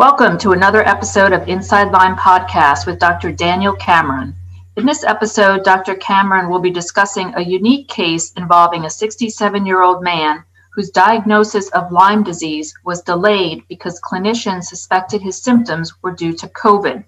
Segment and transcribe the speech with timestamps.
[0.00, 3.32] Welcome to another episode of Inside Lyme Podcast with Dr.
[3.32, 4.34] Daniel Cameron.
[4.78, 5.94] In this episode, Dr.
[5.94, 10.42] Cameron will be discussing a unique case involving a 67 year old man
[10.72, 16.48] whose diagnosis of Lyme disease was delayed because clinicians suspected his symptoms were due to
[16.48, 17.04] COVID.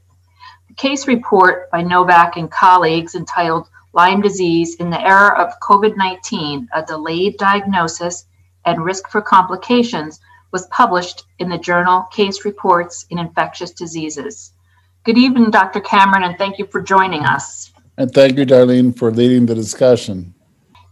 [0.68, 5.96] The case report by Novak and colleagues entitled Lyme Disease in the Era of COVID
[5.96, 8.26] 19 A Delayed Diagnosis
[8.66, 10.20] and Risk for Complications
[10.52, 14.52] was published in the journal Case Reports in Infectious Diseases.
[15.04, 15.80] Good evening, Dr.
[15.80, 17.72] Cameron, and thank you for joining us.
[17.96, 20.34] And thank you, Darlene, for leading the discussion.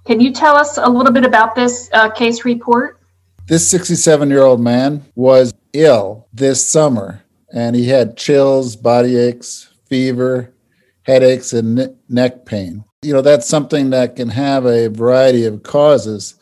[0.06, 2.98] Can you tell us a little bit about this uh, case report?
[3.46, 9.68] This 67 year old man was ill this summer, and he had chills, body aches,
[9.86, 10.54] fever,
[11.02, 12.84] headaches, and neck pain.
[13.02, 16.34] You know, that's something that can have a variety of causes,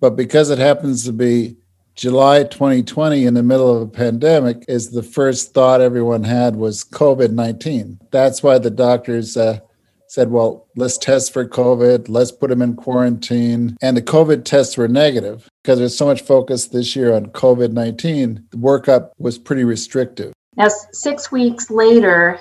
[0.00, 1.56] but because it happens to be
[1.96, 6.84] July 2020, in the middle of a pandemic, is the first thought everyone had was
[6.84, 7.98] COVID 19.
[8.10, 9.60] That's why the doctors uh,
[10.06, 13.78] said, well, let's test for COVID, let's put him in quarantine.
[13.80, 17.72] And the COVID tests were negative because there's so much focus this year on COVID
[17.72, 18.44] 19.
[18.50, 20.34] The workup was pretty restrictive.
[20.54, 22.38] Now, six weeks later,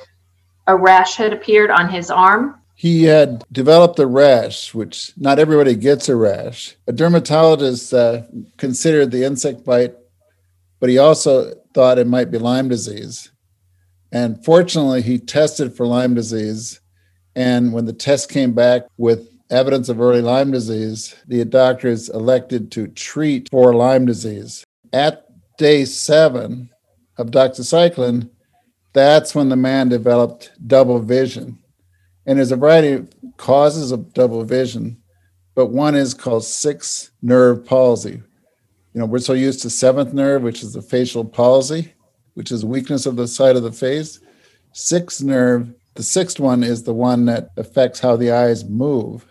[0.67, 5.75] a rash had appeared on his arm he had developed a rash, which not everybody
[5.75, 6.75] gets a rash.
[6.85, 8.21] A dermatologist uh,
[8.57, 9.95] considered the insect bite,
[10.79, 13.31] but he also thought it might be Lyme disease.
[14.11, 16.79] And fortunately, he tested for Lyme disease.
[17.35, 22.71] And when the test came back with evidence of early Lyme disease, the doctors elected
[22.73, 24.63] to treat for Lyme disease.
[24.93, 25.25] At
[25.57, 26.69] day seven
[27.17, 28.29] of doxycycline,
[28.93, 31.57] that's when the man developed double vision
[32.25, 34.97] and there's a variety of causes of double vision,
[35.53, 38.21] but one is called sixth nerve palsy.
[38.93, 41.93] You know, we're so used to seventh nerve, which is the facial palsy,
[42.33, 44.19] which is weakness of the side of the face.
[44.73, 49.25] Sixth nerve, the sixth one is the one that affects how the eyes move.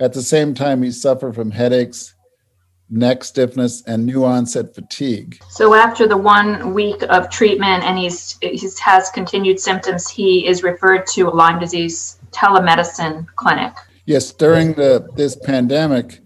[0.00, 2.13] At the same time, you suffer from headaches,
[2.94, 5.38] neck stiffness, and new onset fatigue.
[5.50, 10.62] So after the one week of treatment and he's he has continued symptoms, he is
[10.62, 13.72] referred to a Lyme disease telemedicine clinic.
[14.06, 16.20] Yes, during the this pandemic,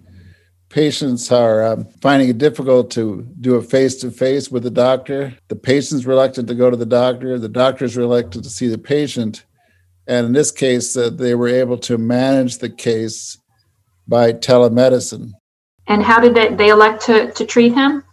[0.68, 5.34] patients are um, finding it difficult to do a face to face with the doctor.
[5.48, 7.38] The patient's reluctant to go to the doctor.
[7.38, 9.44] The doctor's reluctant to see the patient.
[10.06, 13.38] And in this case, uh, they were able to manage the case
[14.06, 15.32] by telemedicine.
[15.88, 18.04] And how did they, they elect to, to treat him?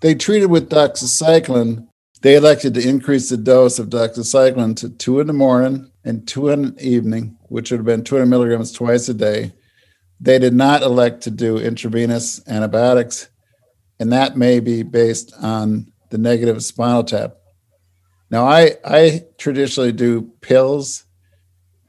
[0.00, 1.86] They treated with doxycycline.
[2.22, 6.48] They elected to increase the dose of doxycycline to two in the morning and two
[6.48, 9.52] in the evening, which would have been 200 milligrams twice a day.
[10.20, 13.28] They did not elect to do intravenous antibiotics,
[14.00, 17.36] and that may be based on the negative spinal tap.
[18.30, 21.04] Now, I, I traditionally do pills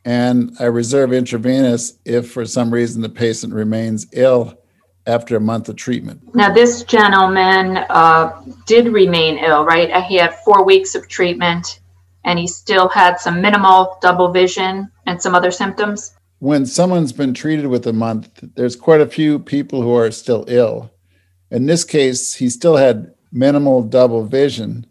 [0.06, 4.59] and I reserve intravenous if for some reason the patient remains ill
[5.10, 6.34] after a month of treatment.
[6.36, 9.92] Now, this gentleman uh, did remain ill, right?
[9.92, 11.80] Uh, he had four weeks of treatment
[12.24, 16.14] and he still had some minimal double vision and some other symptoms.
[16.40, 20.46] When someone's been treated with a month, there's quite a few people who are still
[20.48, 20.92] ill.
[21.52, 24.86] In this case, he still had minimal double vision,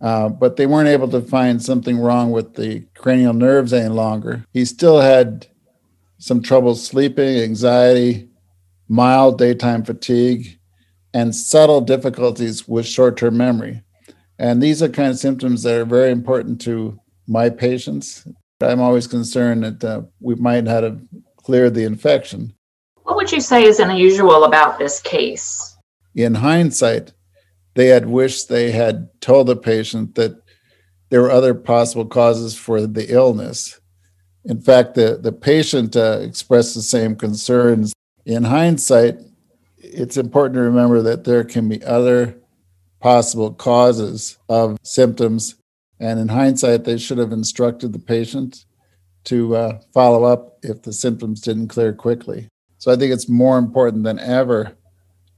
[0.00, 4.44] uh, but they weren't able to find something wrong with the cranial nerves any longer.
[4.52, 5.46] He still had
[6.18, 8.28] some trouble sleeping, anxiety,
[8.88, 10.58] mild daytime fatigue,
[11.12, 13.82] and subtle difficulties with short term memory.
[14.38, 18.26] And these are kind of symptoms that are very important to my patients.
[18.60, 21.00] I'm always concerned that uh, we might not have
[21.36, 22.54] cleared the infection.
[23.04, 25.76] What would you say is unusual about this case?
[26.14, 27.12] In hindsight,
[27.74, 30.40] they had wished they had told the patient that
[31.10, 33.80] there were other possible causes for the illness.
[34.44, 37.92] In fact, the, the patient uh, expressed the same concerns
[38.26, 39.18] in hindsight,
[39.78, 42.36] it's important to remember that there can be other
[43.00, 45.56] possible causes of symptoms.
[46.00, 48.64] And in hindsight, they should have instructed the patient
[49.24, 52.48] to uh, follow up if the symptoms didn't clear quickly.
[52.78, 54.76] So I think it's more important than ever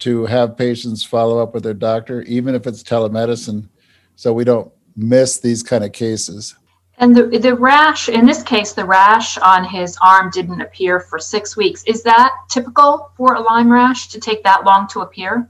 [0.01, 3.69] to have patients follow up with their doctor, even if it's telemedicine,
[4.17, 6.55] so we don't miss these kind of cases.
[6.99, 11.19] And the, the rash, in this case, the rash on his arm didn't appear for
[11.19, 11.85] six weeks.
[11.85, 15.49] Is that typical for a Lyme rash to take that long to appear?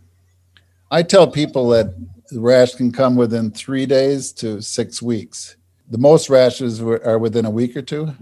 [0.91, 1.95] I tell people that
[2.31, 5.57] the rash can come within three days to six weeks.
[5.89, 8.13] The most rashes are within a week or two,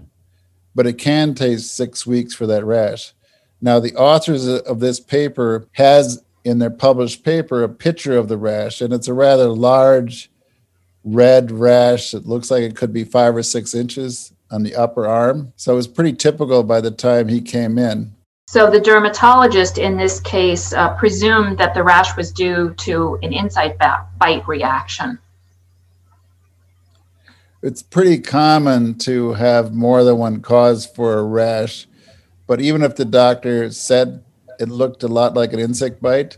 [0.75, 3.13] but it can take six weeks for that rash.
[3.59, 8.37] Now, the authors of this paper has in their published paper a picture of the
[8.37, 10.29] rash, and it's a rather large
[11.05, 12.13] red rash.
[12.13, 15.53] It looks like it could be five or six inches on the upper arm.
[15.55, 18.13] So it was pretty typical by the time he came in.
[18.47, 23.33] So the dermatologist in this case uh, presumed that the rash was due to an
[23.33, 23.81] insect
[24.17, 25.17] bite reaction.
[27.61, 31.87] It's pretty common to have more than one cause for a rash,
[32.45, 34.23] but even if the doctor said
[34.59, 36.37] it looked a lot like an insect bite,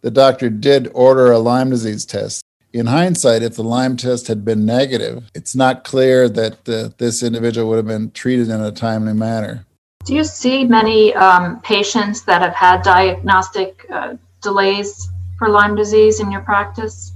[0.00, 2.42] the doctor did order a Lyme disease test.
[2.72, 7.22] In hindsight, if the Lyme test had been negative, it's not clear that uh, this
[7.22, 9.64] individual would have been treated in a timely manner.
[10.04, 16.20] Do you see many um, patients that have had diagnostic uh, delays for Lyme disease
[16.20, 17.12] in your practice?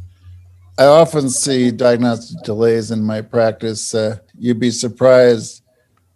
[0.79, 3.95] I often see diagnostic delays in my practice.
[3.95, 5.63] Uh, you'd be surprised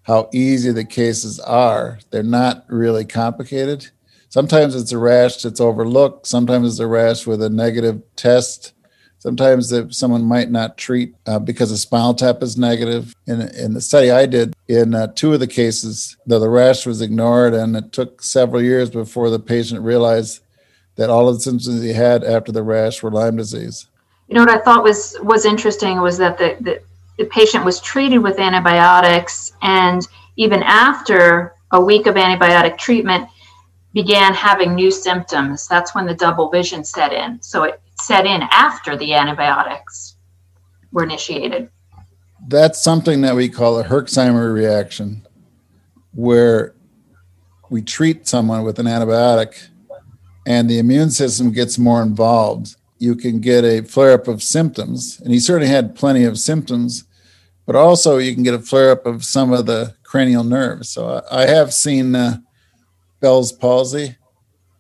[0.03, 1.99] how easy the cases are.
[2.11, 3.91] They're not really complicated.
[4.29, 6.27] Sometimes it's a rash that's overlooked.
[6.27, 8.73] Sometimes it's a rash with a negative test.
[9.27, 13.13] Sometimes if someone might not treat uh, because a spinal tap is negative.
[13.27, 16.87] In, in the study I did, in uh, two of the cases, though the rash
[16.87, 20.43] was ignored, and it took several years before the patient realized
[20.95, 23.89] that all of the symptoms he had after the rash were Lyme disease.
[24.29, 26.81] You know what I thought was was interesting was that the, the,
[27.19, 30.07] the patient was treated with antibiotics, and
[30.37, 33.29] even after a week of antibiotic treatment,
[33.97, 35.67] began having new symptoms.
[35.67, 37.41] That's when the double vision set in.
[37.41, 40.17] So it set in after the antibiotics
[40.93, 41.71] were initiated.
[42.47, 45.27] That's something that we call a Herxheimer reaction,
[46.13, 46.75] where
[47.71, 49.69] we treat someone with an antibiotic
[50.47, 55.21] and the immune system gets more involved you can get a flare up of symptoms.
[55.21, 57.05] And he certainly had plenty of symptoms,
[57.67, 60.91] but also you can get a flare up of some of the cranial nerves.
[60.91, 62.39] So I, have seen uh,
[63.21, 64.17] Bell's palsy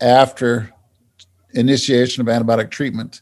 [0.00, 0.72] after
[1.52, 3.20] initiation of antibiotic treatment.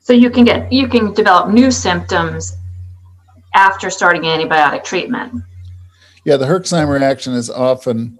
[0.00, 2.56] So you can get you can develop new symptoms
[3.54, 5.42] after starting antibiotic treatment.
[6.24, 8.18] Yeah, the Herxheimer reaction is often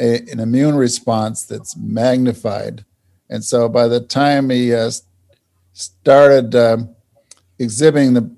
[0.00, 2.84] a, an immune response that's magnified.
[3.30, 4.90] And so by the time he uh,
[5.72, 6.94] started um,
[7.58, 8.30] exhibiting the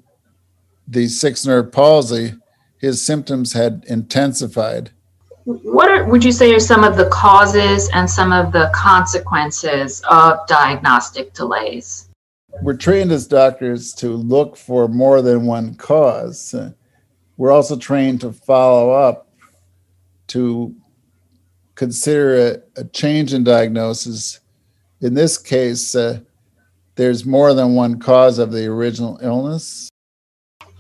[0.87, 2.35] the sixth nerve palsy,
[2.79, 4.91] his symptoms had intensified.
[5.44, 10.02] What are, would you say are some of the causes and some of the consequences
[10.08, 12.08] of diagnostic delays?
[12.62, 16.55] We're trained as doctors to look for more than one cause.
[17.37, 19.29] we're also trained to follow up
[20.29, 20.75] to
[21.75, 24.41] consider a, a change in diagnosis.
[25.02, 26.20] In this case, uh,
[26.94, 29.91] there's more than one cause of the original illness.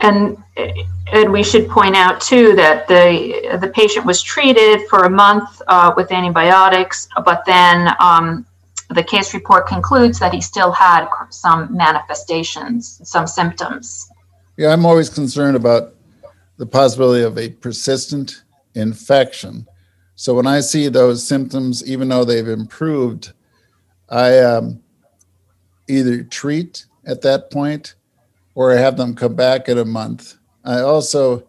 [0.04, 0.36] And
[1.12, 5.62] and we should point out too that the the patient was treated for a month
[5.68, 8.46] uh, with antibiotics, but then um,
[8.90, 14.10] the case report concludes that he still had some manifestations, some symptoms.
[14.56, 15.94] Yeah, I'm always concerned about
[16.56, 19.66] the possibility of a persistent infection.
[20.16, 23.32] So when I see those symptoms, even though they've improved,
[24.08, 24.80] I um,
[25.88, 27.94] either treat at that point
[28.54, 30.36] or have them come back in a month.
[30.64, 31.48] I also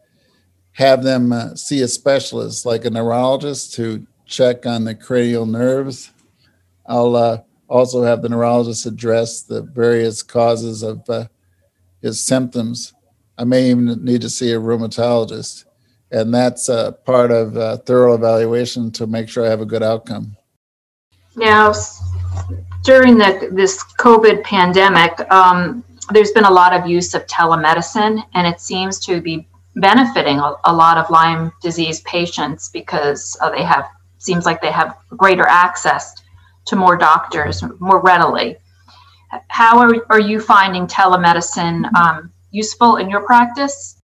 [0.74, 6.12] have them uh, see a specialist, like a neurologist, to check on the cranial nerves.
[6.86, 11.28] I'll uh, also have the neurologist address the various causes of uh,
[12.02, 12.94] his symptoms.
[13.38, 15.66] I may even need to see a rheumatologist,
[16.12, 19.84] and that's uh, part of a thorough evaluation to make sure I have a good
[19.84, 20.36] outcome.
[21.36, 21.74] Now,
[22.84, 28.48] during the, this COVID pandemic, um, there's been a lot of use of telemedicine, and
[28.48, 33.64] it seems to be benefiting a, a lot of Lyme disease patients because uh, they
[33.64, 36.16] have seems like they have greater access
[36.66, 38.58] to more doctors more readily.
[39.50, 44.00] How are, are you finding telemedicine um, useful in your practice?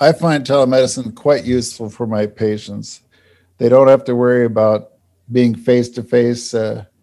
[0.00, 3.02] I find telemedicine quite useful for my patients.
[3.58, 4.92] They don't have to worry about
[5.30, 6.54] being face to face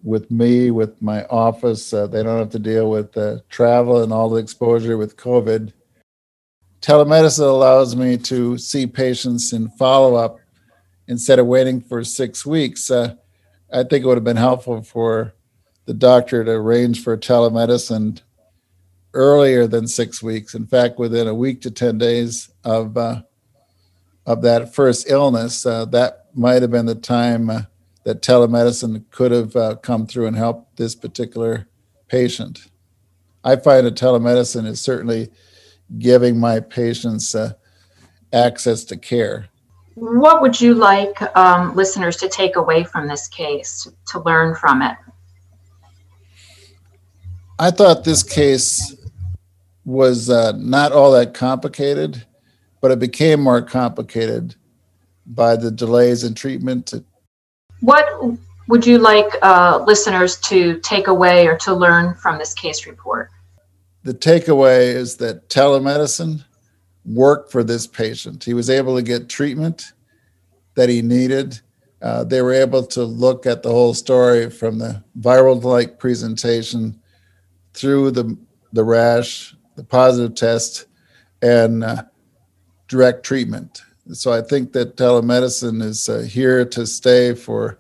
[0.06, 1.92] with me, with my office.
[1.92, 5.74] Uh, they don't have to deal with uh, travel and all the exposure with COVID.
[6.80, 10.40] Telemedicine allows me to see patients in follow up
[11.08, 12.92] instead of waiting for six weeks.
[12.92, 13.16] Uh,
[13.74, 15.34] I think it would have been helpful for
[15.86, 18.22] the doctor to arrange for telemedicine
[19.16, 20.54] earlier than six weeks.
[20.54, 23.24] In fact, within a week to 10 days of, uh,
[24.28, 27.62] of that first illness, uh, that might have been the time uh,
[28.06, 31.68] that telemedicine could have uh, come through and helped this particular
[32.08, 32.68] patient.
[33.44, 35.30] I find that telemedicine is certainly
[35.98, 37.54] giving my patients uh,
[38.32, 39.50] access to care.
[39.96, 44.82] What would you like um, listeners to take away from this case, to learn from
[44.82, 44.98] it?
[47.58, 48.96] I thought this case
[49.86, 52.26] was uh, not all that complicated,
[52.82, 54.56] but it became more complicated
[55.26, 56.94] by the delays in treatment.
[57.82, 58.06] What
[58.68, 63.30] would you like uh, listeners to take away or to learn from this case report?
[64.04, 66.44] The takeaway is that telemedicine
[67.06, 68.44] worked for this patient.
[68.44, 69.94] He was able to get treatment
[70.76, 71.60] that he needed.
[72.02, 77.00] Uh, they were able to look at the whole story from the viral like presentation
[77.74, 78.38] through the,
[78.74, 80.86] the rash, the positive test,
[81.42, 82.04] and uh,
[82.88, 83.82] direct treatment.
[84.14, 87.80] So I think that telemedicine is uh, here to stay for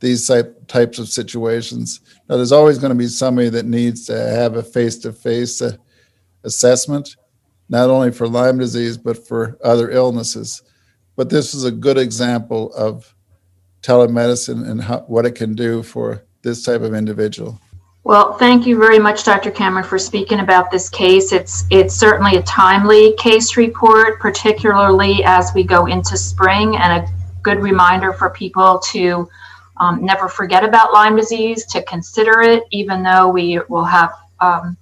[0.00, 2.00] these type, types of situations.
[2.28, 5.62] Now, there's always going to be somebody that needs to have a face to face
[6.44, 7.16] assessment,
[7.68, 10.62] not only for Lyme disease, but for other illnesses.
[11.14, 13.14] But this is a good example of
[13.82, 17.60] telemedicine and how, what it can do for this type of individual.
[18.06, 19.50] Well, thank you very much, Dr.
[19.50, 21.32] Cameron, for speaking about this case.
[21.32, 27.12] It's it's certainly a timely case report, particularly as we go into spring, and a
[27.42, 29.28] good reminder for people to
[29.78, 34.76] um, never forget about Lyme disease, to consider it, even though we will have um,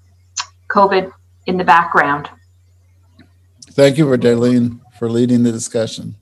[0.68, 1.10] COVID
[1.46, 2.28] in the background.
[3.70, 6.16] Thank you, Darlene, for leading the discussion.